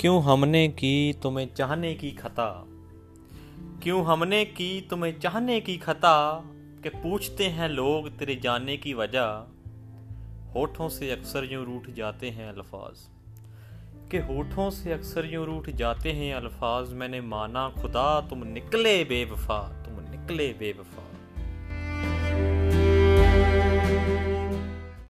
क्यों 0.00 0.22
हमने 0.22 0.68
की 0.68 1.12
तुम्हें 1.12 1.54
चाहने 1.54 1.94
की 1.94 2.10
खता? 2.10 2.64
क्यों 3.82 4.04
हमने 4.04 4.44
की 4.44 4.86
तुम्हें 4.90 5.20
चाहने 5.20 5.60
की 5.60 5.76
खता 5.76 6.44
के 6.82 6.88
पूछते 6.88 7.46
हैं 7.46 7.68
लोग 7.68 8.08
तेरे 8.08 8.36
जाने 8.36 8.76
की 8.76 8.94
वजह? 8.94 9.44
होठों 10.54 10.88
से 10.88 11.10
अक्सर 11.10 11.52
यूँ 11.52 11.64
रूठ 11.66 11.90
जाते 11.90 12.30
हैं 12.30 12.52
अल्फाज। 12.52 12.96
के 14.10 14.18
होठों 14.18 14.70
से 14.70 14.92
अक्सर 14.92 15.26
यूँ 15.26 15.46
रूठ 15.46 15.70
जाते 15.70 16.12
हैं 16.12 16.34
अल्फाज, 16.34 16.92
मैंने 16.92 17.20
माना 17.20 17.68
खुदा, 17.68 18.20
तुम 18.20 18.46
निकले 18.46 19.04
बेवफा, 19.04 19.82
तुम 19.82 19.94
निकले 19.94 20.48
बेवफा। 20.48 21.09